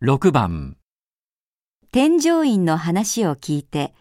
[0.00, 0.76] 6番、
[1.90, 3.92] 添乗員の話を聞いて、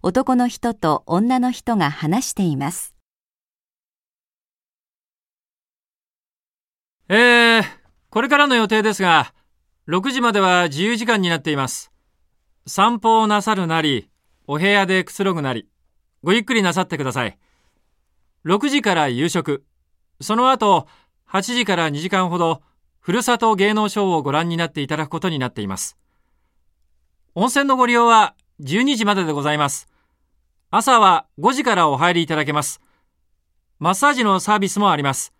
[0.00, 2.94] 男の人と女の人が話しています。
[7.08, 7.62] えー、
[8.10, 9.34] これからの予定ですが、
[9.88, 11.90] 6時までは自由時間になっています。
[12.68, 14.08] 散歩をなさるなり、
[14.46, 15.68] お部屋でくつろぐなり、
[16.22, 17.36] ごゆっくりなさってください。
[18.44, 19.64] 6時から夕食、
[20.20, 20.86] その後、
[21.28, 22.62] 8時から2時間ほど、
[23.00, 25.96] ふるさと芸能ショーをご覧になっていただくことになっています。
[27.34, 29.88] 温泉のご利用は12時まででございます。
[30.70, 32.80] 朝は5時からお入りいただけます。
[33.78, 35.32] マッサージのサービスもあります。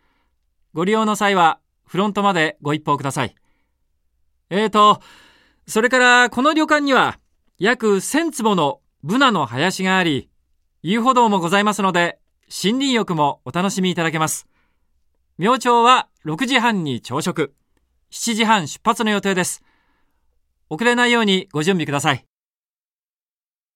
[0.73, 3.35] ご利用の際は、フロントまでご一報ください。
[4.49, 5.01] えーと、
[5.67, 7.19] それからこの旅館には、
[7.59, 10.31] 約1000坪のブナの林があり、
[10.83, 12.19] 遊歩道もございますので、
[12.51, 14.47] 森林浴もお楽しみいただけます。
[15.43, 17.55] 明朝は6時半に朝食、
[18.11, 19.63] 7時半出発の予定です。
[20.69, 22.27] 遅れないようにご準備ください。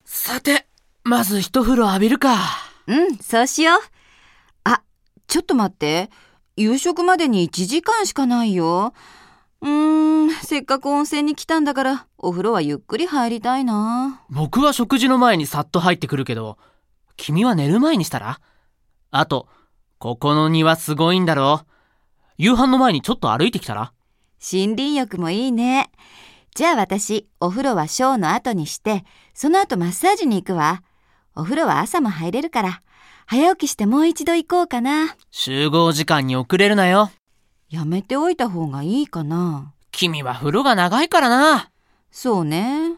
[0.04, 0.66] さて、
[1.04, 2.36] まず一風呂浴びるか。
[2.86, 3.78] うん、そうしよう。
[4.64, 4.82] あ、
[5.26, 6.10] ちょっと待って。
[6.58, 8.92] 夕食までに1時間しかないよ。
[9.62, 14.22] うーん、せっかく温泉に来たんだから、お風呂はゆっくり入りたいな。
[14.28, 16.58] 僕は食事の前にさっと入ってくるけど、
[17.16, 18.38] 君は寝る前にしたら？
[19.10, 19.48] あと、
[19.98, 21.62] ここの庭すごいんだろ？
[22.36, 23.92] 夕飯の前にちょっと歩いてきたら？
[24.40, 25.90] 森林浴もいいね。
[26.54, 30.82] じゃあ私、お風呂はショーの後にして、その後マッサージに行くわ。
[31.34, 32.82] お風呂は朝も入れるから、
[33.26, 35.16] 早起きしてもう一度行こうかな。
[35.30, 37.10] 集合時間に遅れるなよ。
[37.70, 39.72] やめておいた方がいいかな。
[39.90, 41.70] 君は風呂が長いからな。
[42.10, 42.92] そうね。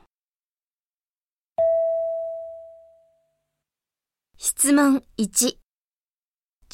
[4.36, 5.56] 質問1。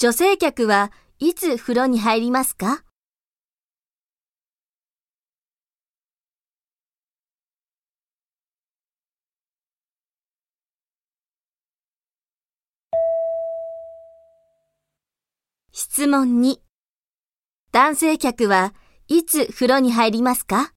[0.02, 2.82] 女性客はいつ風呂に入りますか？
[15.70, 16.56] 質問2。
[17.70, 18.74] 男性客は
[19.06, 20.72] いつ風呂に入りますか？